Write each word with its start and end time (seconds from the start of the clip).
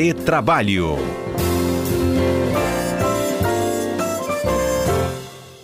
Retrabalho. 0.00 0.94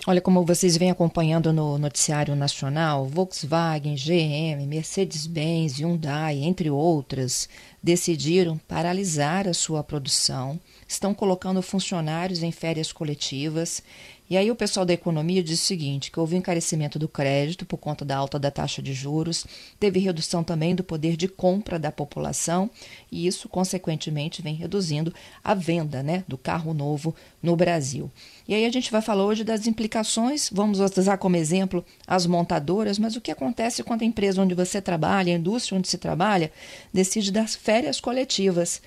Olha, 0.08 0.20
como 0.20 0.44
vocês 0.44 0.76
vêm 0.76 0.90
acompanhando 0.90 1.52
no 1.52 1.78
noticiário 1.78 2.34
nacional, 2.34 3.06
Volkswagen, 3.06 3.94
GM, 3.94 4.66
Mercedes-Benz, 4.66 5.78
Hyundai, 5.78 6.40
entre 6.42 6.68
outras, 6.68 7.48
decidiram 7.80 8.58
paralisar 8.58 9.46
a 9.46 9.54
sua 9.54 9.84
produção, 9.84 10.58
estão 10.88 11.14
colocando 11.14 11.62
funcionários 11.62 12.42
em 12.42 12.50
férias 12.50 12.90
coletivas 12.90 13.84
e 14.28 14.38
aí 14.38 14.50
o 14.50 14.56
pessoal 14.56 14.86
da 14.86 14.92
economia 14.94 15.42
diz 15.42 15.60
o 15.60 15.64
seguinte, 15.64 16.10
que 16.10 16.18
houve 16.18 16.34
encarecimento 16.34 16.98
do 16.98 17.06
crédito 17.06 17.66
por 17.66 17.76
conta 17.76 18.06
da 18.06 18.16
alta 18.16 18.38
da 18.38 18.50
taxa 18.50 18.80
de 18.80 18.94
juros, 18.94 19.44
teve 19.78 20.00
redução 20.00 20.42
também 20.42 20.74
do 20.74 20.82
poder 20.82 21.14
de 21.14 21.28
compra 21.28 21.78
da 21.78 21.92
população 21.92 22.70
e 23.12 23.26
isso, 23.26 23.50
consequentemente, 23.50 24.40
vem 24.40 24.54
reduzindo 24.54 25.12
a 25.42 25.52
venda 25.52 26.02
né, 26.02 26.24
do 26.26 26.38
carro 26.38 26.72
novo 26.72 27.14
no 27.42 27.54
Brasil. 27.54 28.10
E 28.48 28.54
aí 28.54 28.64
a 28.64 28.72
gente 28.72 28.90
vai 28.90 29.02
falar 29.02 29.26
hoje 29.26 29.44
das 29.44 29.66
implicações, 29.66 30.48
vamos 30.50 30.80
usar 30.80 31.18
como 31.18 31.36
exemplo 31.36 31.84
as 32.06 32.24
montadoras, 32.24 32.98
mas 32.98 33.16
o 33.16 33.20
que 33.20 33.30
acontece 33.30 33.82
quando 33.82 34.02
a 34.02 34.06
empresa 34.06 34.40
onde 34.40 34.54
você 34.54 34.80
trabalha, 34.80 35.34
a 35.34 35.38
indústria 35.38 35.76
onde 35.76 35.88
se 35.88 35.98
trabalha, 35.98 36.50
decide 36.92 37.30
das 37.30 37.54
férias 37.54 38.00
coletivas. 38.00 38.80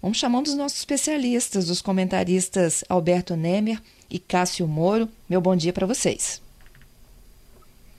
Vamos 0.00 0.18
chamando 0.18 0.46
os 0.46 0.54
nossos 0.54 0.78
especialistas, 0.78 1.68
os 1.68 1.82
comentaristas 1.82 2.84
Alberto 2.88 3.34
Nemer 3.34 3.80
e 4.10 4.18
Cássio 4.18 4.66
Moro. 4.66 5.08
Meu 5.28 5.40
bom 5.40 5.56
dia 5.56 5.72
para 5.72 5.86
vocês. 5.86 6.42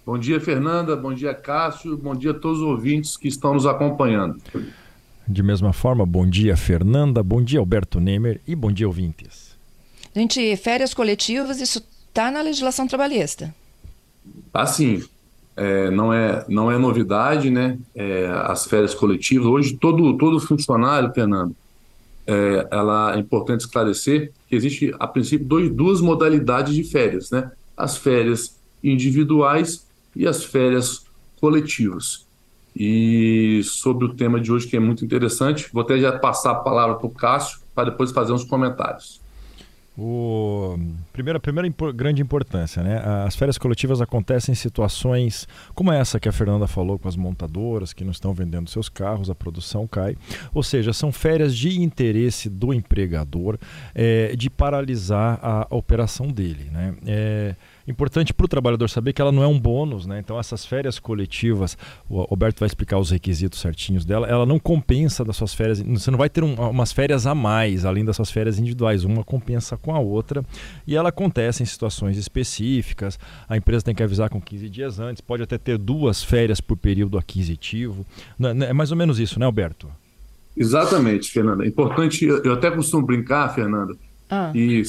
Bom 0.05 0.19
dia, 0.19 0.39
Fernanda. 0.39 0.95
Bom 0.95 1.13
dia, 1.13 1.33
Cássio. 1.33 1.97
Bom 1.97 2.15
dia 2.15 2.31
a 2.31 2.33
todos 2.33 2.59
os 2.59 2.65
ouvintes 2.65 3.17
que 3.17 3.27
estão 3.27 3.55
nos 3.55 3.65
acompanhando. 3.65 4.39
De 5.27 5.41
mesma 5.41 5.73
forma, 5.73 6.05
bom 6.05 6.29
dia, 6.29 6.55
Fernanda. 6.55 7.23
Bom 7.23 7.41
dia, 7.41 7.59
Alberto 7.59 7.99
Nemer. 7.99 8.39
E 8.47 8.55
bom 8.55 8.71
dia, 8.71 8.87
ouvintes. 8.87 9.55
Gente, 10.15 10.55
férias 10.57 10.93
coletivas, 10.93 11.59
isso 11.59 11.83
está 12.07 12.29
na 12.29 12.41
legislação 12.41 12.87
trabalhista? 12.87 13.53
Tá 14.53 14.65
sim. 14.65 15.03
É, 15.57 15.89
não, 15.89 16.13
é, 16.13 16.45
não 16.47 16.71
é 16.71 16.77
novidade, 16.77 17.49
né? 17.49 17.77
É, 17.95 18.27
as 18.45 18.65
férias 18.65 18.93
coletivas. 18.93 19.47
Hoje, 19.47 19.75
todo, 19.75 20.17
todo 20.17 20.39
funcionário, 20.39 21.11
Fernando, 21.13 21.55
é, 22.27 22.67
ela, 22.71 23.15
é 23.15 23.19
importante 23.19 23.61
esclarecer 23.61 24.31
que 24.49 24.55
existe, 24.55 24.93
a 24.99 25.07
princípio, 25.07 25.45
dois, 25.45 25.69
duas 25.69 26.01
modalidades 26.01 26.73
de 26.73 26.83
férias, 26.83 27.31
né? 27.31 27.51
As 27.77 27.97
férias 27.97 28.59
individuais 28.83 29.85
e 30.15 30.27
as 30.27 30.43
férias 30.43 31.05
coletivas. 31.39 32.25
E 32.75 33.61
sobre 33.63 34.05
o 34.05 34.13
tema 34.13 34.39
de 34.39 34.51
hoje, 34.51 34.67
que 34.67 34.75
é 34.75 34.79
muito 34.79 35.05
interessante, 35.05 35.69
vou 35.71 35.83
até 35.83 35.97
já 35.97 36.17
passar 36.17 36.51
a 36.51 36.55
palavra 36.55 36.95
para 36.95 37.07
o 37.07 37.09
Cássio, 37.09 37.59
para 37.73 37.89
depois 37.89 38.11
fazer 38.11 38.33
uns 38.33 38.43
comentários. 38.43 39.21
O 39.97 40.77
primeira, 41.15 41.39
primeira 41.39 41.73
grande 41.93 42.21
importância, 42.21 42.83
né? 42.83 43.01
As 43.25 43.37
férias 43.37 43.57
coletivas 43.57 44.01
acontecem 44.01 44.51
em 44.51 44.55
situações 44.55 45.47
como 45.73 45.89
essa 45.89 46.19
que 46.19 46.27
a 46.27 46.31
Fernanda 46.31 46.67
falou 46.67 46.99
com 46.99 47.07
as 47.07 47.15
montadoras 47.15 47.93
que 47.93 48.03
não 48.03 48.11
estão 48.11 48.33
vendendo 48.33 48.69
seus 48.69 48.89
carros, 48.89 49.29
a 49.29 49.35
produção 49.35 49.87
cai. 49.87 50.17
Ou 50.53 50.61
seja, 50.61 50.91
são 50.91 51.13
férias 51.13 51.55
de 51.55 51.81
interesse 51.81 52.49
do 52.49 52.73
empregador 52.73 53.57
é, 53.93 54.35
de 54.35 54.49
paralisar 54.49 55.39
a 55.41 55.67
operação 55.69 56.27
dele, 56.27 56.69
né? 56.69 56.93
É, 57.07 57.55
Importante 57.87 58.33
para 58.33 58.45
o 58.45 58.47
trabalhador 58.47 58.89
saber 58.89 59.13
que 59.13 59.21
ela 59.21 59.31
não 59.31 59.43
é 59.43 59.47
um 59.47 59.59
bônus, 59.59 60.07
né? 60.07 60.19
Então 60.19 60.39
essas 60.39 60.65
férias 60.65 60.97
coletivas, 60.97 61.77
o 62.09 62.23
Roberto 62.23 62.59
vai 62.59 62.67
explicar 62.67 62.97
os 62.97 63.11
requisitos 63.11 63.59
certinhos 63.59 64.03
dela, 64.03 64.27
ela 64.27 64.45
não 64.45 64.57
compensa 64.57 65.23
das 65.23 65.37
suas 65.37 65.53
férias, 65.53 65.81
você 65.81 66.09
não 66.09 66.17
vai 66.17 66.29
ter 66.29 66.43
um, 66.43 66.55
umas 66.55 66.91
férias 66.91 67.27
a 67.27 67.35
mais, 67.35 67.85
além 67.85 68.03
das 68.03 68.15
suas 68.15 68.31
férias 68.31 68.57
individuais, 68.57 69.03
uma 69.03 69.23
compensa 69.23 69.77
com 69.77 69.95
a 69.95 69.99
outra, 69.99 70.43
e 70.87 70.95
ela 70.95 71.09
acontece 71.09 71.61
em 71.61 71.65
situações 71.65 72.17
específicas, 72.17 73.19
a 73.47 73.55
empresa 73.55 73.85
tem 73.85 73.93
que 73.93 74.01
avisar 74.01 74.29
com 74.29 74.41
15 74.41 74.67
dias 74.69 74.99
antes, 74.99 75.21
pode 75.21 75.43
até 75.43 75.57
ter 75.57 75.77
duas 75.77 76.23
férias 76.23 76.59
por 76.59 76.77
período 76.77 77.17
aquisitivo, 77.19 78.05
é 78.67 78.73
mais 78.73 78.89
ou 78.89 78.97
menos 78.97 79.19
isso, 79.19 79.39
né 79.39 79.45
Alberto? 79.45 79.87
Exatamente, 80.57 81.31
Fernanda. 81.31 81.65
É 81.65 81.67
importante, 81.67 82.25
eu 82.25 82.53
até 82.53 82.71
costumo 82.71 83.05
brincar, 83.05 83.53
Fernanda, 83.53 83.93
ah. 84.29 84.51
e 84.55 84.81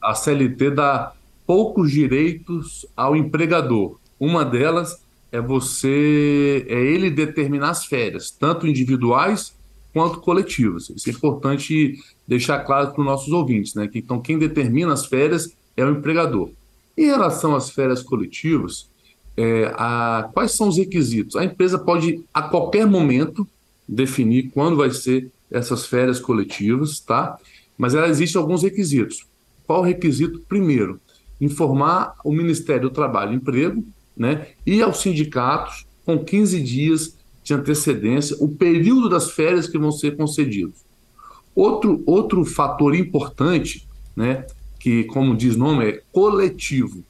a 0.00 0.14
CLT 0.14 0.70
dá 0.70 1.12
poucos 1.48 1.90
direitos 1.90 2.84
ao 2.94 3.16
empregador. 3.16 3.98
Uma 4.20 4.44
delas 4.44 5.00
é 5.32 5.40
você, 5.40 6.66
é 6.68 6.78
ele 6.78 7.10
determinar 7.10 7.70
as 7.70 7.86
férias, 7.86 8.30
tanto 8.30 8.66
individuais 8.66 9.54
quanto 9.94 10.20
coletivas. 10.20 10.90
Isso 10.90 11.08
é 11.08 11.12
importante 11.12 11.98
deixar 12.26 12.58
claro 12.58 12.90
para 12.92 13.00
os 13.00 13.06
nossos 13.06 13.32
ouvintes, 13.32 13.72
né? 13.72 13.88
Que, 13.88 14.00
então, 14.00 14.20
quem 14.20 14.38
determina 14.38 14.92
as 14.92 15.06
férias 15.06 15.50
é 15.74 15.82
o 15.82 15.90
empregador. 15.90 16.50
Em 16.94 17.06
relação 17.06 17.56
às 17.56 17.70
férias 17.70 18.02
coletivas, 18.02 18.86
é, 19.34 19.72
a, 19.74 20.28
quais 20.34 20.52
são 20.52 20.68
os 20.68 20.76
requisitos? 20.76 21.34
A 21.34 21.44
empresa 21.44 21.78
pode, 21.78 22.22
a 22.34 22.42
qualquer 22.42 22.86
momento, 22.86 23.48
definir 23.88 24.50
quando 24.52 24.76
vai 24.76 24.90
ser 24.90 25.30
essas 25.50 25.86
férias 25.86 26.20
coletivas, 26.20 27.00
tá? 27.00 27.38
Mas 27.78 27.94
ela 27.94 28.08
existe 28.08 28.36
alguns 28.36 28.62
requisitos. 28.62 29.24
Qual 29.66 29.80
o 29.80 29.84
requisito? 29.84 30.40
Primeiro, 30.46 31.00
informar 31.40 32.14
o 32.24 32.32
Ministério 32.32 32.88
do 32.88 32.94
Trabalho 32.94 33.32
e 33.32 33.36
Emprego 33.36 33.84
né, 34.16 34.48
e 34.66 34.82
aos 34.82 35.00
sindicatos 35.00 35.86
com 36.04 36.24
15 36.24 36.60
dias 36.60 37.16
de 37.44 37.54
antecedência 37.54 38.36
o 38.40 38.48
período 38.48 39.08
das 39.08 39.30
férias 39.30 39.68
que 39.68 39.78
vão 39.78 39.92
ser 39.92 40.16
concedidos. 40.16 40.86
Outro, 41.54 42.02
outro 42.06 42.44
fator 42.44 42.94
importante, 42.94 43.88
né, 44.14 44.46
que, 44.78 45.04
como 45.04 45.36
diz 45.36 45.54
o 45.54 45.58
nome, 45.58 45.84
é 45.88 46.02
coletivo. 46.12 47.02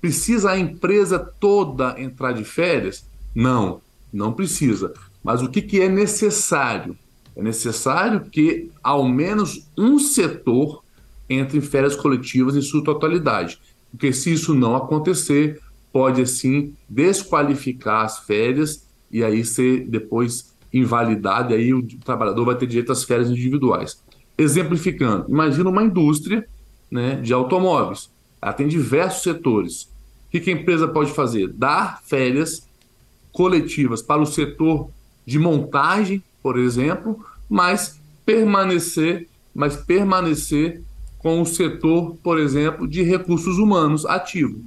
Precisa 0.00 0.52
a 0.52 0.58
empresa 0.58 1.18
toda 1.18 2.00
entrar 2.00 2.32
de 2.32 2.44
férias? 2.44 3.04
Não, 3.34 3.80
não 4.12 4.32
precisa. 4.32 4.92
Mas 5.22 5.42
o 5.42 5.48
que, 5.48 5.60
que 5.60 5.80
é 5.80 5.88
necessário? 5.88 6.96
É 7.34 7.42
necessário 7.42 8.20
que 8.30 8.70
ao 8.82 9.08
menos 9.08 9.68
um 9.76 9.98
setor 9.98 10.82
entre 11.28 11.60
férias 11.60 11.94
coletivas 11.94 12.56
em 12.56 12.62
sua 12.62 12.82
totalidade. 12.82 13.58
Porque 13.90 14.12
se 14.12 14.32
isso 14.32 14.54
não 14.54 14.76
acontecer, 14.76 15.60
pode 15.92 16.22
assim 16.22 16.74
desqualificar 16.88 18.04
as 18.04 18.20
férias 18.20 18.86
e 19.10 19.24
aí 19.24 19.44
ser 19.44 19.86
depois 19.88 20.54
invalidado, 20.72 21.52
e 21.52 21.56
aí 21.56 21.74
o 21.74 21.82
trabalhador 22.04 22.44
vai 22.44 22.54
ter 22.54 22.66
direito 22.66 22.92
às 22.92 23.04
férias 23.04 23.30
individuais. 23.30 24.02
Exemplificando, 24.36 25.26
imagina 25.28 25.68
uma 25.68 25.82
indústria 25.82 26.46
né, 26.90 27.16
de 27.16 27.32
automóveis. 27.32 28.10
Ela 28.40 28.52
tem 28.52 28.68
diversos 28.68 29.22
setores. 29.22 29.88
O 30.28 30.30
que 30.30 30.50
a 30.50 30.52
empresa 30.52 30.86
pode 30.86 31.10
fazer? 31.12 31.48
Dar 31.48 32.02
férias 32.02 32.68
coletivas 33.32 34.02
para 34.02 34.20
o 34.20 34.26
setor 34.26 34.90
de 35.26 35.38
montagem, 35.38 36.22
por 36.42 36.58
exemplo, 36.58 37.24
mas 37.48 37.98
permanecer, 38.24 39.26
mas 39.54 39.76
permanecer 39.76 40.82
com 41.18 41.42
o 41.42 41.46
setor, 41.46 42.16
por 42.22 42.38
exemplo, 42.38 42.86
de 42.86 43.02
recursos 43.02 43.58
humanos 43.58 44.06
ativo. 44.06 44.60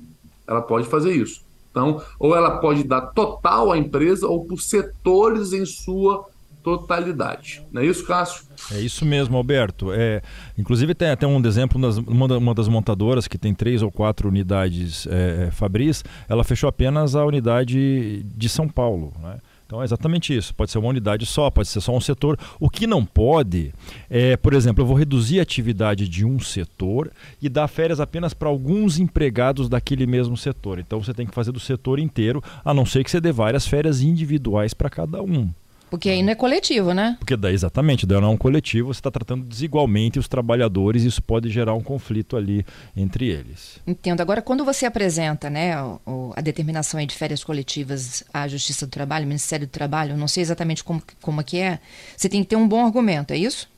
Ela 0.48 0.62
pode 0.62 0.88
fazer 0.88 1.14
isso. 1.14 1.42
Então, 1.72 2.02
ou 2.20 2.36
ela 2.36 2.58
pode 2.58 2.84
dar 2.84 3.02
total 3.02 3.72
à 3.72 3.78
empresa 3.78 4.28
ou 4.28 4.44
por 4.46 4.62
setores 4.62 5.54
em 5.54 5.66
sua 5.66 6.30
totalidade. 6.64 7.62
Não 7.72 7.82
é 7.82 7.86
isso, 7.86 8.06
Cássio? 8.06 8.44
É 8.72 8.80
isso 8.80 9.06
mesmo, 9.06 9.36
Alberto. 9.38 9.92
É, 9.92 10.22
inclusive 10.58 10.94
tem 10.94 11.10
até 11.10 11.26
um 11.26 11.44
exemplo, 11.46 11.80
uma, 12.08 12.54
das 12.54 12.68
montadoras 12.68 13.28
que 13.28 13.38
tem 13.38 13.54
três 13.54 13.82
ou 13.82 13.92
quatro 13.92 14.28
unidades 14.28 15.08
é, 15.08 15.48
é, 15.48 15.52
Fabris, 15.52 16.04
ela 16.30 16.44
fechou 16.44 16.68
apenas 16.68 17.16
a 17.16 17.26
unidade 17.26 18.24
de 18.24 18.50
São 18.50 18.68
Paulo. 18.68 19.14
Né? 19.22 19.38
Então 19.72 19.82
é 19.82 19.86
exatamente 19.86 20.36
isso. 20.36 20.54
Pode 20.54 20.70
ser 20.70 20.80
uma 20.80 20.90
unidade 20.90 21.26
só, 21.26 21.50
pode 21.50 21.70
ser 21.70 21.80
só 21.80 21.96
um 21.96 22.02
setor. 22.02 22.38
O 22.60 22.70
que 22.70 22.86
não 22.86 23.06
pode 23.06 23.74
é, 24.10 24.36
por 24.36 24.54
exemplo, 24.54 24.84
eu 24.84 24.86
vou 24.86 24.98
reduzir 24.98 25.40
a 25.40 25.44
atividade 25.44 26.10
de 26.10 26.26
um 26.26 26.42
setor 26.42 27.10
e 27.42 27.48
dar 27.48 27.70
férias 27.70 28.02
apenas 28.02 28.34
para 28.34 28.50
alguns 28.50 29.00
empregados 29.00 29.70
daquele 29.70 30.06
mesmo 30.06 30.36
setor. 30.36 30.78
Então 30.78 31.02
você 31.02 31.14
tem 31.14 31.26
que 31.26 31.34
fazer 31.34 31.54
do 31.54 31.60
setor 31.60 32.00
inteiro, 32.00 32.44
a 32.66 32.74
não 32.74 32.86
ser 32.86 33.02
que 33.06 33.10
você 33.10 33.22
dê 33.22 33.32
várias 33.32 33.66
férias 33.66 34.02
individuais 34.02 34.74
para 34.74 34.90
cada 34.90 35.24
um. 35.24 35.50
Porque 35.92 36.10
aí 36.10 36.24
não 36.24 36.32
é 36.32 36.36
coletivo, 36.36 36.94
né? 36.94 37.18
Porque 37.20 37.36
daí, 37.36 37.54
exatamente, 37.54 38.06
daí 38.06 38.22
não 38.22 38.30
é 38.30 38.32
um 38.32 38.38
coletivo, 38.38 38.94
você 38.94 39.02
está 39.02 39.12
tratando 39.12 39.44
desigualmente 39.44 40.18
os 40.18 40.30
trabalhadores 40.30 41.04
e 41.04 41.08
isso 41.08 41.22
pode 41.22 41.50
gerar 41.50 41.74
um 41.74 41.82
conflito 41.82 42.38
ali 42.38 42.66
entre 42.96 43.28
eles. 43.28 43.78
Entendo. 43.86 44.22
Agora, 44.22 44.42
quando 44.42 44.64
você 44.64 44.86
apresenta 44.86 45.50
né, 45.50 45.74
a 45.76 46.40
determinação 46.42 47.06
de 47.06 47.14
férias 47.14 47.44
coletivas 47.44 48.24
à 48.34 48.48
Justiça 48.48 48.88
do 48.88 48.90
Trabalho, 48.90 49.28
Ministério 49.28 49.68
do 49.68 49.70
Trabalho, 49.70 50.16
não 50.16 50.30
sei 50.30 50.44
exatamente 50.44 50.82
como, 50.82 51.04
como 51.22 51.42
é 51.42 51.44
que 51.44 51.58
é, 51.58 51.78
você 52.16 52.30
tem 52.30 52.42
que 52.42 52.48
ter 52.48 52.56
um 52.56 52.70
bom 52.70 52.86
argumento, 52.86 53.34
é 53.34 53.38
isso? 53.38 53.70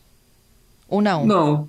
Ou 0.87 1.01
não? 1.01 1.25
Não, 1.25 1.67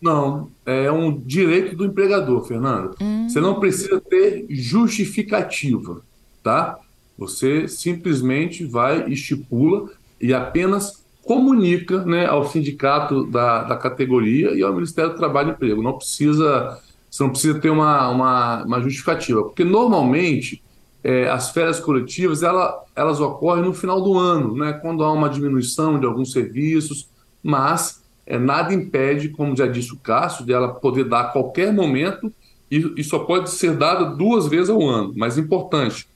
não. 0.00 0.48
É 0.64 0.88
um 0.92 1.18
direito 1.18 1.74
do 1.74 1.84
empregador, 1.84 2.46
Fernando. 2.46 2.94
Hum. 3.00 3.28
Você 3.28 3.40
não 3.40 3.58
precisa 3.58 4.00
ter 4.00 4.46
justificativa, 4.48 6.00
tá? 6.44 6.78
Você 7.20 7.68
simplesmente 7.68 8.64
vai, 8.64 9.06
estipula 9.10 9.90
e 10.18 10.32
apenas 10.32 11.04
comunica 11.22 12.02
né, 12.02 12.24
ao 12.24 12.48
sindicato 12.48 13.26
da, 13.26 13.62
da 13.62 13.76
categoria 13.76 14.52
e 14.52 14.62
ao 14.62 14.72
Ministério 14.72 15.10
do 15.10 15.18
Trabalho 15.18 15.50
e 15.50 15.52
Emprego. 15.52 15.82
Não 15.82 15.92
precisa, 15.92 16.80
você 17.10 17.22
não 17.22 17.30
precisa 17.30 17.60
ter 17.60 17.68
uma, 17.68 18.08
uma, 18.08 18.64
uma 18.64 18.80
justificativa, 18.80 19.42
porque 19.42 19.62
normalmente 19.62 20.62
é, 21.04 21.28
as 21.28 21.50
férias 21.50 21.78
coletivas 21.78 22.42
ela, 22.42 22.82
elas 22.96 23.20
ocorrem 23.20 23.64
no 23.64 23.74
final 23.74 24.00
do 24.00 24.16
ano, 24.16 24.56
né, 24.56 24.72
quando 24.72 25.04
há 25.04 25.12
uma 25.12 25.28
diminuição 25.28 26.00
de 26.00 26.06
alguns 26.06 26.32
serviços, 26.32 27.06
mas 27.42 28.02
é, 28.26 28.38
nada 28.38 28.72
impede, 28.72 29.28
como 29.28 29.54
já 29.54 29.66
disse 29.66 29.92
o 29.92 29.98
Cássio, 29.98 30.46
dela 30.46 30.68
poder 30.68 31.04
dar 31.04 31.20
a 31.20 31.24
qualquer 31.24 31.70
momento 31.70 32.32
e, 32.70 32.94
e 32.96 33.04
só 33.04 33.18
pode 33.18 33.50
ser 33.50 33.76
dada 33.76 34.06
duas 34.06 34.46
vezes 34.46 34.70
ao 34.70 34.80
ano. 34.80 35.12
Mas 35.14 35.36
importante, 35.36 36.08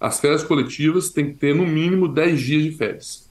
as 0.00 0.20
férias 0.20 0.42
coletivas 0.42 1.10
têm 1.10 1.32
que 1.32 1.38
ter 1.38 1.54
no 1.54 1.66
mínimo 1.66 2.08
10 2.08 2.40
dias 2.40 2.62
de 2.64 2.70
férias. 2.72 3.25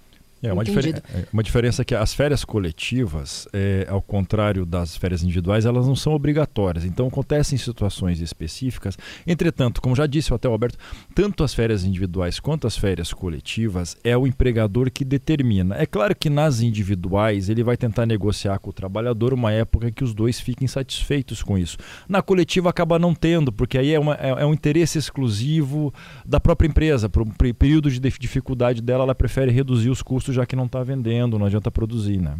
É 0.48 0.54
uma, 0.54 0.64
é, 0.64 1.28
uma 1.32 1.44
diferença 1.44 1.82
é 1.82 1.86
que 1.86 1.96
as 1.96 2.14
férias 2.14 2.44
coletivas, 2.44 3.48
é, 3.54 3.86
ao 3.90 4.02
contrário 4.02 4.66
das 4.66 4.96
férias 4.96 5.24
individuais, 5.24 5.66
elas 5.66 5.88
não 5.88 5.96
são 5.96 6.14
obrigatórias. 6.14 6.86
Então 6.86 7.08
acontecem 7.08 7.58
situações 7.58 8.22
específicas. 8.22 8.98
Entretanto, 9.26 9.82
como 9.82 9.96
já 9.96 10.06
disse 10.06 10.32
o 10.32 10.36
até 10.36 10.48
Alberto, 10.48 10.78
tanto 11.14 11.44
as 11.44 11.54
férias 11.54 11.84
individuais 11.84 12.40
quanto 12.40 12.68
as 12.68 12.78
férias 12.78 13.14
coletivas 13.14 13.98
é 14.04 14.16
o 14.18 14.28
empregador 14.28 14.92
que 14.92 15.04
determina. 15.04 15.76
É 15.76 15.86
claro 15.86 16.16
que 16.16 16.30
nas 16.30 16.62
individuais 16.62 17.50
ele 17.50 17.64
vai 17.64 17.78
tentar 17.78 18.06
negociar 18.06 18.60
com 18.60 18.70
o 18.70 18.74
trabalhador 18.74 19.34
uma 19.34 19.52
época 19.52 19.92
que 19.92 20.04
os 20.04 20.14
dois 20.14 20.40
fiquem 20.40 20.68
satisfeitos 20.68 21.42
com 21.42 21.58
isso. 21.58 21.78
Na 22.08 22.22
coletiva 22.22 22.70
acaba 22.70 23.00
não 23.00 23.14
tendo, 23.14 23.52
porque 23.52 23.78
aí 23.78 23.94
é, 23.94 24.00
uma, 24.00 24.16
é, 24.16 24.30
é 24.30 24.46
um 24.46 24.54
interesse 24.54 24.98
exclusivo 24.98 25.94
da 26.26 26.40
própria 26.40 26.68
empresa. 26.68 27.10
Para 27.10 27.24
um 27.24 27.30
período 27.30 27.90
de 27.90 28.00
dificuldade 28.00 28.82
dela, 28.82 29.04
ela 29.04 29.16
prefere 29.16 29.52
reduzir 29.52 29.90
os 29.90 30.02
custos 30.02 30.35
já 30.36 30.46
que 30.46 30.56
não 30.56 30.66
está 30.66 30.84
vendendo, 30.84 31.40
não 31.40 31.46
adianta 31.46 31.72
produzir, 31.72 32.22
né? 32.22 32.38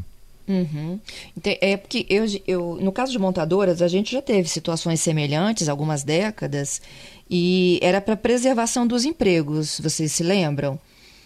Uhum. 0.48 1.00
É 1.44 1.76
porque 1.76 2.06
eu, 2.08 2.24
eu, 2.48 2.78
no 2.80 2.92
caso 2.92 3.12
de 3.12 3.18
montadoras, 3.18 3.82
a 3.82 3.88
gente 3.88 4.12
já 4.12 4.22
teve 4.22 4.48
situações 4.48 5.02
semelhantes, 5.02 5.68
algumas 5.68 6.04
décadas, 6.04 6.82
e 7.30 7.80
era 7.82 8.00
para 8.00 8.16
preservação 8.16 8.86
dos 8.86 9.06
empregos, 9.06 9.80
vocês 9.82 10.12
se 10.12 10.24
lembram? 10.24 10.80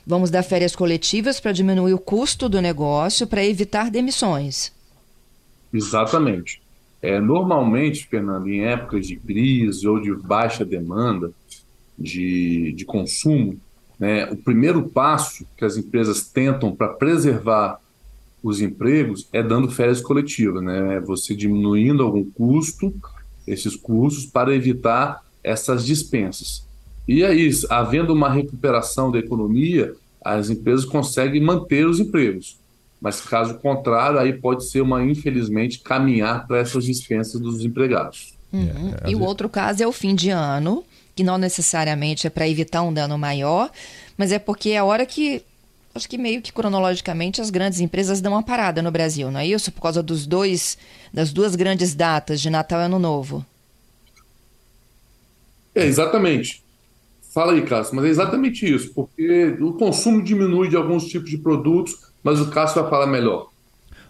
Vamos 0.08 0.32
dar 0.32 0.42
férias 0.42 0.76
coletivas 0.76 1.40
para 1.40 1.52
diminuir 1.52 1.94
o 1.94 2.00
custo 2.00 2.48
do 2.48 2.62
negócio, 2.62 3.28
para 3.28 3.46
evitar 3.46 3.92
demissões. 3.92 4.72
Exatamente. 5.74 6.62
É, 7.02 7.20
normalmente, 7.20 8.08
Fernando, 8.08 8.48
em 8.48 8.66
épocas 8.66 9.06
de 9.06 9.16
crise 9.18 9.88
ou 9.88 10.02
de 10.02 10.14
baixa 10.16 10.66
demanda 10.66 11.32
de, 11.98 12.74
de 12.74 12.86
consumo, 12.86 13.60
né? 14.00 14.26
O 14.32 14.38
primeiro 14.38 14.84
passo 14.90 15.46
que 15.58 15.66
as 15.66 15.76
empresas 15.76 16.24
tentam 16.24 16.74
para 16.74 16.88
preservar 16.90 17.80
os 18.42 18.62
empregos 18.62 19.28
é 19.34 19.44
dando 19.44 19.70
férias 19.70 20.00
coletivas, 20.00 20.64
né? 20.64 20.96
É 20.96 21.00
você 21.00 21.36
diminuindo 21.36 22.04
algum 22.04 22.24
custo, 22.24 22.94
esses 23.46 23.76
custos, 23.76 24.26
para 24.26 24.56
evitar 24.56 25.24
essas 25.44 25.86
dispensas. 25.86 26.64
E 27.08 27.24
aí, 27.24 27.50
havendo 27.70 28.14
uma 28.14 28.30
recuperação 28.30 29.12
da 29.12 29.20
economia, 29.20 29.94
as 30.24 30.50
empresas 30.50 30.86
conseguem 30.86 31.42
manter 31.42 31.86
os 31.86 32.00
empregos. 32.00 32.58
Mas 33.02 33.22
caso 33.22 33.56
contrário, 33.56 34.20
aí 34.20 34.34
pode 34.34 34.66
ser 34.70 34.82
uma, 34.82 35.04
infelizmente, 35.04 35.80
caminhar 35.80 36.46
para 36.46 36.60
essas 36.60 36.86
dispensas 36.86 37.40
dos 37.40 37.64
empregados. 37.64 38.34
Uhum. 38.52 38.94
É, 39.04 39.12
e 39.12 39.16
o 39.16 39.22
outro 39.22 39.48
caso 39.48 39.82
é 39.82 39.88
o 39.88 39.92
fim 39.92 40.14
de 40.14 40.30
ano, 40.30 40.84
que 41.20 41.24
não 41.24 41.38
necessariamente 41.38 42.28
é 42.28 42.30
para 42.30 42.48
evitar 42.48 42.82
um 42.82 42.94
dano 42.94 43.18
maior, 43.18 43.70
mas 44.18 44.32
é 44.32 44.40
porque 44.40 44.70
é 44.70 44.78
a 44.78 44.86
hora 44.86 45.06
que 45.06 45.44
acho 45.94 46.08
que 46.08 46.18
meio 46.18 46.42
que 46.42 46.54
cronologicamente 46.54 47.42
as 47.42 47.50
grandes 47.50 47.82
empresas 47.82 48.22
dão 48.22 48.32
uma 48.32 48.42
parada 48.42 48.82
no 48.82 48.90
Brasil, 48.90 49.30
não 49.30 49.42
é 49.42 49.46
isso? 49.46 49.70
Por 49.70 49.82
causa 49.82 50.02
dos 50.02 50.26
dois 50.26 50.78
das 51.14 51.34
duas 51.34 51.58
grandes 51.58 51.94
datas 51.94 52.40
de 52.40 52.50
Natal 52.50 52.80
e 52.80 52.84
Ano 52.86 52.98
Novo. 52.98 53.46
É, 55.76 55.86
exatamente. 55.86 56.64
Fala 57.34 57.52
aí, 57.52 57.64
Cássio, 57.64 57.98
mas 57.98 58.06
é 58.06 58.08
exatamente 58.08 58.66
isso, 58.66 58.94
porque 58.94 59.58
o 59.60 59.74
consumo 59.74 60.24
diminui 60.24 60.70
de 60.70 60.78
alguns 60.78 61.04
tipos 61.04 61.30
de 61.30 61.38
produtos, 61.38 61.98
mas 62.24 62.40
o 62.40 62.50
Cássio 62.50 62.82
vai 62.82 62.90
falar 62.90 63.08
melhor. 63.08 63.50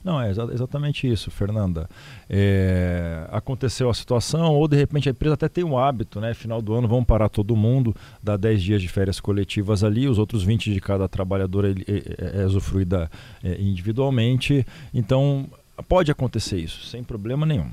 Não, 0.04 0.22
é 0.22 0.30
exa 0.30 0.48
exatamente 0.52 1.12
isso, 1.12 1.30
Fernanda. 1.30 1.90
É, 2.30 3.28
aconteceu 3.32 3.90
a 3.90 3.94
situação, 3.94 4.56
ou 4.56 4.68
de 4.68 4.78
repente 4.78 5.10
a 5.10 5.12
empresa 5.12 5.34
até 5.34 5.50
tem 5.50 5.64
um 5.64 5.78
hábito, 5.78 6.20
né? 6.20 6.34
Final 6.34 6.62
do 6.62 6.74
ano 6.74 6.88
vamos 6.88 7.06
parar 7.06 7.30
todo 7.30 7.56
mundo, 7.56 7.96
dá 8.22 8.38
10 8.38 8.62
dias 8.62 8.82
de 8.82 8.88
férias 8.88 9.20
coletivas 9.20 9.84
ali, 9.84 10.08
os 10.08 10.18
outros 10.18 10.44
20 10.44 10.74
de 10.74 10.80
cada 10.80 11.08
trabalhador 11.08 11.66
é, 11.66 11.72
é, 11.72 12.42
é 12.42 12.46
usufruída 12.46 13.10
é, 13.44 13.60
individualmente. 13.62 14.66
Então, 14.94 15.48
pode 15.88 16.12
acontecer 16.12 16.58
isso, 16.58 16.86
sem 16.88 17.04
problema 17.04 17.46
nenhum. 17.46 17.70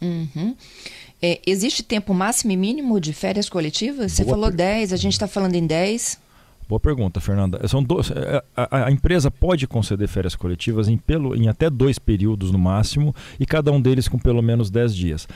Uhum. 0.00 0.56
É, 1.20 1.38
existe 1.46 1.82
tempo 1.82 2.14
máximo 2.14 2.52
e 2.52 2.56
mínimo 2.56 2.98
de 2.98 3.12
férias 3.12 3.48
coletivas? 3.48 4.12
Você 4.12 4.24
Boa 4.24 4.36
falou 4.36 4.50
10, 4.50 4.92
a 4.92 4.96
gente 4.96 5.12
está 5.12 5.28
falando 5.28 5.54
em 5.54 5.66
10. 5.66 6.18
Boa 6.70 6.78
pergunta, 6.78 7.18
Fernanda. 7.20 7.66
São 7.66 7.82
dois, 7.82 8.12
é, 8.12 8.44
a, 8.56 8.84
a, 8.84 8.92
empresa 8.92 9.28
pode 9.28 9.66
conceder 9.66 10.06
férias 10.06 10.36
coletivas 10.36 10.86
em, 10.86 10.96
pelo, 10.96 11.34
em 11.34 11.48
até 11.48 11.68
dois 11.68 11.98
períodos 11.98 12.52
no 12.52 12.60
máximo 12.60 13.12
e 13.40 13.44
cada 13.44 13.72
um 13.72 13.80
deles 13.80 14.06
com 14.06 14.16
pelo 14.16 14.40
menos 14.40 14.70
10 14.70 14.94
dias. 14.94 15.26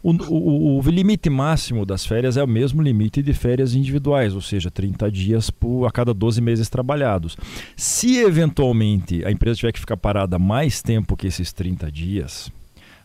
O, 0.00 0.12
o, 0.12 0.78
o, 0.78 0.82
limite 0.88 1.28
máximo 1.28 1.84
das 1.84 2.06
férias 2.06 2.36
é 2.36 2.44
o 2.44 2.46
mesmo 2.46 2.80
limite 2.80 3.20
de 3.20 3.34
férias 3.34 3.74
individuais, 3.74 4.32
ou 4.32 4.40
seja, 4.40 4.70
30 4.70 5.10
dias 5.10 5.50
por, 5.50 5.86
a 5.86 5.90
cada 5.90 6.14
12 6.14 6.40
meses 6.40 6.68
trabalhados. 6.68 7.36
Se 7.76 8.18
eventualmente 8.18 9.24
a 9.24 9.32
empresa 9.32 9.58
tiver 9.58 9.72
que 9.72 9.80
ficar 9.80 9.96
parada 9.96 10.38
mais 10.38 10.82
tempo 10.82 11.16
que 11.16 11.26
esses 11.26 11.52
30 11.52 11.90
dias, 11.90 12.48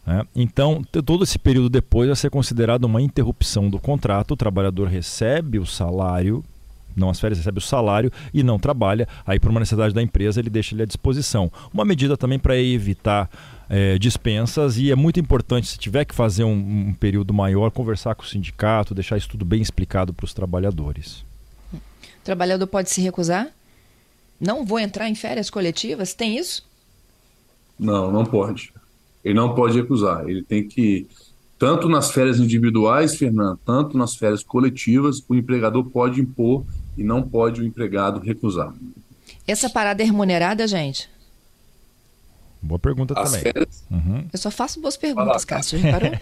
né, 0.06 0.24
então 0.36 0.84
todo 1.04 1.24
esse 1.24 1.40
período 1.40 1.68
depois 1.68 2.10
vai 2.10 2.16
ser 2.16 2.30
considerado 2.30 2.84
uma 2.84 3.02
interrupção 3.02 3.72
do 3.72 3.80
contrato, 3.80 4.36
o 4.36 4.38
trabalhador 4.38 4.88
recebe 4.88 5.58
o 5.58 5.66
salário 5.66 6.44
não 6.96 7.10
as 7.10 7.20
férias, 7.20 7.38
recebe 7.38 7.60
o 7.60 7.62
salário 7.62 8.12
e 8.34 8.44
não 8.44 8.60
trabalha, 8.60 9.08
aí 9.26 9.40
por 9.40 9.50
uma 9.50 9.60
necessidade 9.60 9.94
da 9.94 10.02
empresa 10.02 10.40
ele 10.40 10.50
deixa 10.50 10.76
ele 10.76 10.84
à 10.84 10.86
disposição. 10.86 11.52
Uma 11.74 11.86
medida 11.86 12.18
também 12.18 12.40
para 12.40 12.58
evitar 12.58 13.30
é, 13.70 13.98
dispensas 13.98 14.78
e 14.78 14.92
é 14.92 14.96
muito 14.96 15.20
importante, 15.20 15.68
se 15.68 15.78
tiver 15.78 16.04
que 16.04 16.14
fazer 16.14 16.44
um, 16.44 16.90
um, 16.90 16.94
período 16.94 17.34
maior, 17.34 17.72
conversar 17.72 18.16
com 18.16 18.24
o 18.24 18.28
sindicato, 18.28 18.94
deixar 18.94 19.18
isso 19.18 19.30
tudo 19.30 19.46
bem 19.46 19.62
explicado 19.62 20.14
para 20.14 20.26
os 20.26 20.34
trabalhadores. 20.34 21.24
O 21.74 22.24
trabalhador 22.24 22.68
pode 22.68 22.90
se 22.90 23.02
recusar? 23.02 23.48
Não 24.40 24.66
vou 24.66 24.80
entrar 24.80 25.08
em 25.08 25.16
férias 25.16 25.50
coletivas? 25.50 26.14
Tem 26.14 26.38
isso? 26.38 26.66
Não, 27.80 28.12
não 28.12 28.26
pode. 28.26 28.74
Ele 29.24 29.36
não 29.36 29.56
pode 29.56 29.80
recusar. 29.80 30.28
Ele 30.28 30.44
tem 30.44 30.68
que 30.68 31.08
tanto 31.58 31.88
nas 31.88 32.12
férias 32.12 32.40
individuais, 32.40 33.16
Fernando, 33.16 33.60
tanto 33.64 33.96
nas 33.96 34.16
férias 34.16 34.42
coletivas, 34.42 35.24
o 35.30 35.36
empregador 35.36 35.86
pode 35.86 36.20
impor 36.20 36.66
e 37.02 37.04
não 37.04 37.22
pode 37.24 37.62
o 37.62 37.66
empregado 37.66 38.20
recusar. 38.20 38.74
Essa 39.48 39.70
parada 39.70 40.04
é 40.04 40.06
remunerada, 40.06 40.68
gente? 40.68 41.10
Boa 42.62 42.78
pergunta 42.78 43.20
As 43.20 43.32
também. 43.32 43.42
Férias... 43.42 43.84
Uhum. 43.90 44.28
Eu 44.32 44.38
só 44.38 44.52
faço 44.52 44.80
boas 44.80 44.96
perguntas, 44.96 45.44
Cássio, 45.44 45.80
reparou? 45.80 46.12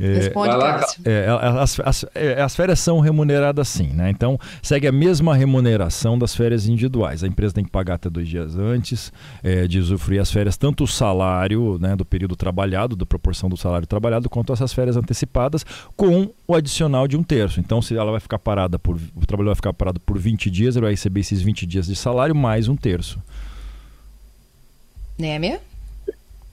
É, 0.00 0.14
Responde, 0.14 0.56
lá, 0.56 0.80
é, 1.04 1.26
as, 1.60 1.80
as, 1.80 2.06
é, 2.14 2.40
as, 2.40 2.56
férias 2.56 2.80
são 2.80 2.98
remuneradas 3.00 3.68
sim, 3.68 3.88
né? 3.88 4.10
Então 4.10 4.38
segue 4.62 4.86
a 4.86 4.92
mesma 4.92 5.34
remuneração 5.34 6.18
das 6.18 6.34
férias 6.34 6.66
individuais. 6.66 7.22
A 7.22 7.26
empresa 7.26 7.54
tem 7.54 7.64
que 7.64 7.70
pagar 7.70 7.94
até 7.94 8.08
dois 8.08 8.26
dias 8.26 8.56
antes 8.56 9.12
é, 9.42 9.66
de 9.66 9.78
usufruir 9.78 10.20
as 10.20 10.30
férias, 10.30 10.56
tanto 10.56 10.84
o 10.84 10.86
salário 10.86 11.78
né, 11.78 11.94
do 11.94 12.04
período 12.04 12.34
trabalhado, 12.34 12.96
da 12.96 13.04
proporção 13.04 13.50
do 13.50 13.56
salário 13.56 13.86
trabalhado, 13.86 14.30
quanto 14.30 14.52
essas 14.52 14.72
férias 14.72 14.96
antecipadas, 14.96 15.64
com 15.94 16.30
o 16.46 16.54
adicional 16.54 17.06
de 17.06 17.16
um 17.16 17.22
terço. 17.22 17.60
Então, 17.60 17.82
se 17.82 17.94
ela 17.94 18.10
vai 18.10 18.20
ficar 18.20 18.38
parada 18.38 18.78
por. 18.78 18.96
O 19.14 19.26
trabalhador 19.26 19.50
vai 19.50 19.56
ficar 19.56 19.72
parado 19.72 20.00
por 20.00 20.18
20 20.18 20.50
dias, 20.50 20.74
ele 20.74 20.84
vai 20.84 20.92
receber 20.92 21.20
esses 21.20 21.42
20 21.42 21.66
dias 21.66 21.86
de 21.86 21.96
salário 21.96 22.34
mais 22.34 22.66
um 22.66 22.76
terço. 22.76 23.20
Némia? 25.18 25.60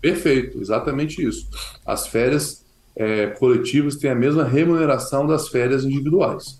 Perfeito, 0.01 0.59
exatamente 0.61 1.25
isso. 1.25 1.47
As 1.85 2.07
férias 2.07 2.63
é, 2.95 3.27
coletivos 3.27 3.95
têm 3.95 4.11
a 4.11 4.15
mesma 4.15 4.43
remuneração 4.43 5.25
das 5.25 5.47
férias 5.47 5.83
individuais. 5.83 6.59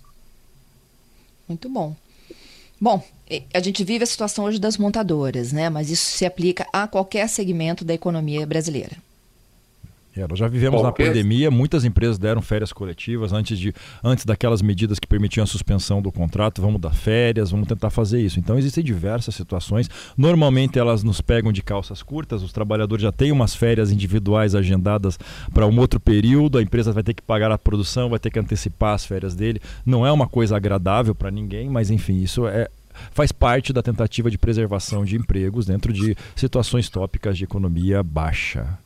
Muito 1.48 1.68
bom. 1.68 1.94
Bom, 2.80 3.02
a 3.52 3.60
gente 3.60 3.84
vive 3.84 4.04
a 4.04 4.06
situação 4.06 4.44
hoje 4.46 4.58
das 4.58 4.78
montadoras, 4.78 5.52
né? 5.52 5.68
Mas 5.68 5.90
isso 5.90 6.16
se 6.16 6.24
aplica 6.24 6.66
a 6.72 6.88
qualquer 6.88 7.28
segmento 7.28 7.84
da 7.84 7.92
economia 7.92 8.46
brasileira. 8.46 8.96
É, 10.16 10.26
nós 10.26 10.38
já 10.38 10.48
vivemos 10.48 10.80
Qualquer... 10.80 11.04
na 11.04 11.08
pandemia, 11.10 11.50
muitas 11.50 11.84
empresas 11.84 12.18
deram 12.18 12.42
férias 12.42 12.72
coletivas 12.72 13.32
antes, 13.32 13.58
de, 13.58 13.72
antes 14.02 14.24
daquelas 14.24 14.60
medidas 14.60 14.98
que 14.98 15.06
permitiam 15.06 15.44
a 15.44 15.46
suspensão 15.46 16.02
do 16.02 16.10
contrato, 16.10 16.60
vamos 16.60 16.80
dar 16.80 16.92
férias, 16.92 17.52
vamos 17.52 17.68
tentar 17.68 17.90
fazer 17.90 18.20
isso. 18.20 18.40
Então 18.40 18.58
existem 18.58 18.82
diversas 18.82 19.34
situações. 19.36 19.88
Normalmente 20.16 20.78
elas 20.78 21.04
nos 21.04 21.20
pegam 21.20 21.52
de 21.52 21.62
calças 21.62 22.02
curtas, 22.02 22.42
os 22.42 22.52
trabalhadores 22.52 23.02
já 23.02 23.12
têm 23.12 23.30
umas 23.30 23.54
férias 23.54 23.92
individuais 23.92 24.54
agendadas 24.54 25.16
para 25.54 25.66
um 25.66 25.78
outro 25.78 26.00
período, 26.00 26.58
a 26.58 26.62
empresa 26.62 26.92
vai 26.92 27.04
ter 27.04 27.14
que 27.14 27.22
pagar 27.22 27.52
a 27.52 27.58
produção, 27.58 28.10
vai 28.10 28.18
ter 28.18 28.30
que 28.30 28.38
antecipar 28.38 28.94
as 28.94 29.04
férias 29.04 29.36
dele. 29.36 29.60
Não 29.86 30.04
é 30.04 30.10
uma 30.10 30.26
coisa 30.26 30.56
agradável 30.56 31.14
para 31.14 31.30
ninguém, 31.30 31.68
mas 31.68 31.88
enfim, 31.88 32.20
isso 32.20 32.46
é 32.48 32.68
faz 33.12 33.30
parte 33.30 33.72
da 33.72 33.82
tentativa 33.82 34.30
de 34.30 34.36
preservação 34.36 35.04
de 35.04 35.16
empregos 35.16 35.66
dentro 35.66 35.92
de 35.92 36.16
situações 36.34 36.88
tópicas 36.88 37.38
de 37.38 37.44
economia 37.44 38.02
baixa. 38.02 38.78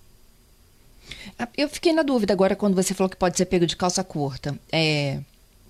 Ah, 1.39 1.49
eu 1.57 1.69
fiquei 1.69 1.93
na 1.93 2.03
dúvida 2.03 2.33
agora 2.33 2.57
quando 2.57 2.75
você 2.75 2.95
falou 2.95 3.09
que 3.09 3.17
pode 3.17 3.37
ser 3.37 3.47
pego 3.47 3.67
de 3.67 3.77
calça 3.77 4.05
curta. 4.05 4.59
É, 4.73 5.19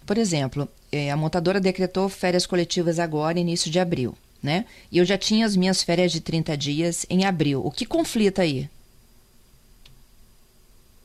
por 0.06 0.18
exemplo, 0.18 0.68
é, 0.92 1.10
a 1.10 1.16
montadora 1.16 1.60
decretou 1.60 2.08
férias 2.08 2.46
coletivas 2.46 2.98
agora, 2.98 3.38
início 3.38 3.70
de 3.70 3.78
abril, 3.78 4.14
né? 4.42 4.66
E 4.92 4.98
eu 4.98 5.04
já 5.04 5.16
tinha 5.16 5.46
as 5.46 5.56
minhas 5.56 5.82
férias 5.82 6.12
de 6.12 6.20
30 6.20 6.56
dias 6.56 7.06
em 7.08 7.24
abril. 7.24 7.64
O 7.64 7.70
que 7.70 7.86
conflita 7.86 8.42
aí? 8.42 8.68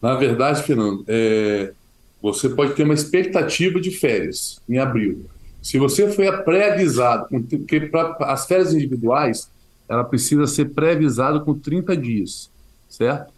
Na 0.02 0.16
verdade, 0.16 0.64
Fernando, 0.64 1.04
é, 1.08 1.74
você 2.22 2.50
pode 2.50 2.74
ter 2.74 2.84
uma 2.84 2.94
expectativa 2.94 3.80
de 3.80 3.92
férias 3.92 4.60
em 4.68 4.78
abril. 4.78 5.26
Se 5.62 5.78
você 5.78 6.10
foi 6.12 6.32
pré-avisado, 6.44 7.28
porque 7.28 7.82
para 7.82 8.16
as 8.32 8.46
férias 8.46 8.74
individuais, 8.74 9.50
ela 9.90 10.04
precisa 10.04 10.48
ser 10.48 10.70
pré-avisada 10.70 11.40
com 11.40 11.54
30 11.54 11.98
dias, 11.98 12.50
certo? 12.88 13.34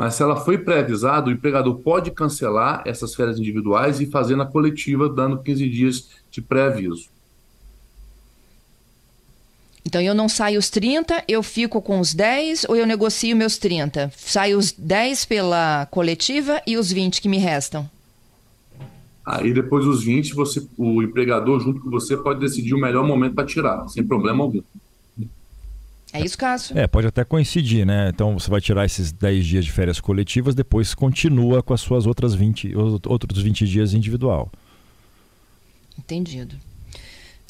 Mas 0.00 0.14
se 0.14 0.22
ela 0.22 0.34
foi 0.34 0.56
pré-avisada, 0.56 1.28
o 1.28 1.30
empregador 1.30 1.74
pode 1.80 2.10
cancelar 2.10 2.82
essas 2.86 3.14
férias 3.14 3.38
individuais 3.38 4.00
e 4.00 4.06
fazer 4.06 4.34
na 4.34 4.46
coletiva, 4.46 5.10
dando 5.10 5.42
15 5.42 5.68
dias 5.68 6.08
de 6.30 6.40
pré-aviso. 6.40 7.10
Então 9.84 10.00
eu 10.00 10.14
não 10.14 10.26
saio 10.26 10.58
os 10.58 10.70
30, 10.70 11.22
eu 11.28 11.42
fico 11.42 11.82
com 11.82 12.00
os 12.00 12.14
10 12.14 12.64
ou 12.70 12.76
eu 12.76 12.86
negocio 12.86 13.36
meus 13.36 13.58
30? 13.58 14.10
Saio 14.16 14.56
os 14.56 14.72
10 14.72 15.26
pela 15.26 15.86
coletiva 15.90 16.62
e 16.66 16.78
os 16.78 16.90
20 16.90 17.20
que 17.20 17.28
me 17.28 17.36
restam? 17.36 17.86
Aí 19.26 19.52
depois 19.52 19.84
os 19.84 20.02
20, 20.02 20.32
você, 20.32 20.66
o 20.78 21.02
empregador 21.02 21.60
junto 21.60 21.78
com 21.78 21.90
você 21.90 22.16
pode 22.16 22.40
decidir 22.40 22.72
o 22.72 22.80
melhor 22.80 23.06
momento 23.06 23.34
para 23.34 23.44
tirar, 23.44 23.86
sem 23.88 24.02
problema 24.02 24.42
algum. 24.42 24.62
É 26.12 26.20
isso, 26.20 26.36
Cássio? 26.36 26.76
É, 26.76 26.86
pode 26.86 27.06
até 27.06 27.24
coincidir, 27.24 27.86
né? 27.86 28.08
Então 28.08 28.38
você 28.38 28.50
vai 28.50 28.60
tirar 28.60 28.84
esses 28.84 29.12
10 29.12 29.46
dias 29.46 29.64
de 29.64 29.72
férias 29.72 30.00
coletivas, 30.00 30.54
depois 30.54 30.94
continua 30.94 31.62
com 31.62 31.72
as 31.72 31.80
suas 31.80 32.06
outras 32.06 32.34
20, 32.34 32.74
outros 33.06 33.40
20 33.42 33.66
dias 33.66 33.94
individual. 33.94 34.50
Entendido. 35.98 36.56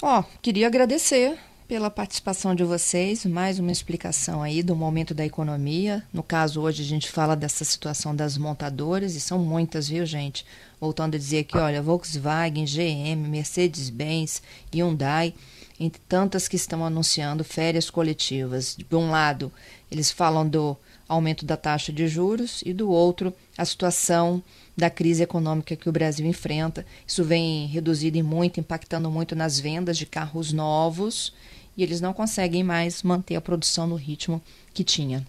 Ó, 0.02 0.22
queria 0.42 0.66
agradecer 0.66 1.38
pela 1.70 1.88
participação 1.88 2.52
de 2.52 2.64
vocês, 2.64 3.24
mais 3.24 3.60
uma 3.60 3.70
explicação 3.70 4.42
aí 4.42 4.60
do 4.60 4.74
momento 4.74 5.14
da 5.14 5.24
economia. 5.24 6.02
No 6.12 6.20
caso, 6.20 6.60
hoje 6.60 6.82
a 6.82 6.84
gente 6.84 7.08
fala 7.08 7.36
dessa 7.36 7.64
situação 7.64 8.14
das 8.14 8.36
montadoras, 8.36 9.14
e 9.14 9.20
são 9.20 9.38
muitas, 9.38 9.88
viu, 9.88 10.04
gente? 10.04 10.44
Voltando 10.80 11.14
a 11.14 11.18
dizer 11.18 11.44
que, 11.44 11.56
olha, 11.56 11.80
Volkswagen, 11.80 12.64
GM, 12.64 13.28
Mercedes-Benz, 13.28 14.42
Hyundai, 14.74 15.32
entre 15.80 16.00
tantas 16.06 16.46
que 16.46 16.56
estão 16.56 16.84
anunciando 16.84 17.42
férias 17.42 17.88
coletivas. 17.88 18.76
De 18.76 18.94
um 18.94 19.10
lado, 19.10 19.50
eles 19.90 20.12
falam 20.12 20.46
do 20.46 20.76
aumento 21.08 21.46
da 21.46 21.56
taxa 21.56 21.90
de 21.90 22.06
juros, 22.06 22.62
e 22.64 22.74
do 22.74 22.90
outro, 22.90 23.32
a 23.56 23.64
situação 23.64 24.42
da 24.76 24.90
crise 24.90 25.22
econômica 25.22 25.74
que 25.74 25.88
o 25.88 25.92
Brasil 25.92 26.26
enfrenta. 26.26 26.86
Isso 27.06 27.24
vem 27.24 27.66
reduzido 27.66 28.18
em 28.18 28.22
muito, 28.22 28.60
impactando 28.60 29.10
muito 29.10 29.34
nas 29.34 29.58
vendas 29.58 29.96
de 29.96 30.06
carros 30.06 30.52
novos 30.52 31.32
e 31.76 31.82
eles 31.82 32.00
não 32.00 32.12
conseguem 32.12 32.62
mais 32.62 33.02
manter 33.02 33.36
a 33.36 33.40
produção 33.40 33.86
no 33.86 33.96
ritmo 33.96 34.40
que 34.74 34.84
tinha. 34.84 35.26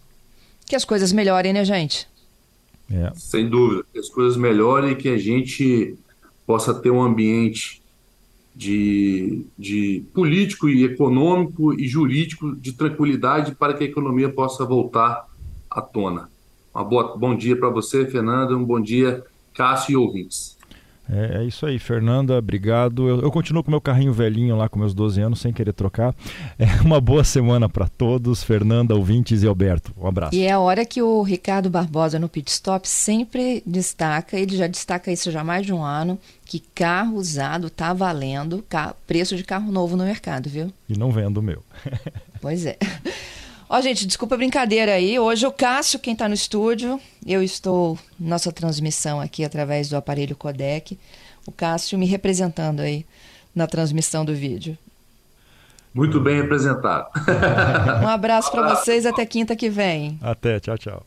Que 0.66 0.76
as 0.76 0.86
coisas 0.86 1.12
melhorem, 1.12 1.54
né, 1.54 1.64
gente? 1.64 2.08
É. 2.92 3.12
Sem 3.16 3.50
dúvida, 3.50 3.86
que 3.92 4.00
as 4.00 4.10
coisas 4.10 4.38
melhorem 4.38 4.92
e 4.92 4.96
que 4.96 5.10
a 5.10 5.18
gente 5.18 5.96
possa 6.46 6.74
ter 6.74 6.92
um 6.92 7.02
ambiente 7.02 7.81
de, 8.56 9.46
de 9.58 10.04
político 10.14 10.70
e 10.70 10.84
econômico 10.84 11.74
e 11.74 11.88
jurídico 11.88 12.56
de 12.56 12.74
tranquilidade 12.74 13.56
para 13.56 13.74
que 13.74 13.84
a 13.84 13.88
economia 13.88 14.30
possa 14.30 14.66
voltar 14.66 15.26
à 15.70 15.82
tona. 15.82 16.30
Um 16.76 16.84
bom 17.18 17.36
dia 17.36 17.56
para 17.56 17.70
você, 17.70 18.06
Fernanda, 18.06 18.56
um 18.56 18.64
bom 18.64 18.80
dia, 18.80 19.24
Cássio 19.54 19.94
e 19.94 19.96
ouvintes. 19.96 20.58
É, 21.12 21.42
é, 21.42 21.44
isso 21.44 21.66
aí, 21.66 21.78
Fernanda, 21.78 22.38
obrigado. 22.38 23.08
Eu, 23.08 23.22
eu, 23.22 23.32
continuo 23.32 23.62
com 23.62 23.70
meu 23.70 23.82
carrinho 23.82 24.14
velhinho 24.14 24.56
lá 24.56 24.70
com 24.70 24.80
meus 24.80 24.94
12 24.94 25.20
anos, 25.22 25.42
sem 25.42 25.52
querer 25.52 25.74
trocar. 25.74 26.16
É 26.58 26.82
uma 26.82 27.02
boa 27.02 27.24
semana 27.24 27.68
para 27.68 27.88
todos, 27.88 28.44
Fernanda, 28.44 28.96
ouvintes 28.96 29.44
e 29.44 29.48
Alberto. 29.48 29.92
Um 29.98 30.08
abraço. 30.08 30.34
E 30.34 30.44
é 30.44 30.52
a 30.52 30.60
hora 30.60 30.86
que 30.86 31.02
o 31.02 31.22
Ricardo 31.22 31.70
Barbosa 31.70 32.18
no 32.18 32.30
Pit 32.30 32.50
Stop 32.50 32.88
sempre 32.88 33.62
destaca, 33.66 34.40
ele 34.40 34.56
já 34.56 34.68
destaca 34.68 35.12
isso 35.12 35.32
já 35.32 35.42
há 35.42 35.44
mais 35.44 35.66
de 35.66 35.74
um 35.74 35.84
ano, 35.84 36.18
que 36.46 36.60
carro 36.74 37.16
usado 37.16 37.68
está 37.68 37.94
valendo 37.94 38.64
preço 39.06 39.36
de 39.36 39.44
carro 39.44 39.72
novo 39.72 39.98
no 39.98 40.06
mercado, 40.06 40.50
viu? 40.50 40.72
E 40.88 40.98
não 40.98 41.12
vendo 41.12 41.38
o 41.38 41.44
meu. 41.44 41.64
pois 42.40 42.66
é. 42.66 42.78
Ó, 43.74 43.80
gente, 43.80 44.06
desculpa 44.06 44.36
a 44.36 44.38
brincadeira 44.38 44.96
aí. 44.96 45.18
Hoje 45.18 45.48
o 45.48 45.52
Cássio, 45.52 45.98
quem 45.98 46.12
está 46.12 46.28
no 46.28 46.34
estúdio, 46.34 47.00
eu 47.26 47.42
estou 47.42 47.98
nossa 48.20 48.52
transmissão 48.52 49.22
aqui 49.22 49.46
através 49.46 49.88
do 49.88 49.96
aparelho 49.96 50.36
codec. 50.36 51.00
O 51.48 51.54
Cássio 51.54 51.98
me 51.98 52.06
representando 52.06 52.82
aí 52.82 53.06
na 53.56 53.68
transmissão 53.68 54.26
do 54.26 54.36
vídeo. 54.36 54.78
Muito 55.94 56.20
bem 56.20 56.36
representado. 56.42 57.08
um 58.04 58.10
abraço 58.10 58.52
para 58.52 58.76
vocês 58.76 59.06
até 59.06 59.26
quinta 59.26 59.56
que 59.56 59.70
vem. 59.70 60.20
Até, 60.22 60.60
tchau, 60.60 60.78
tchau. 60.78 61.06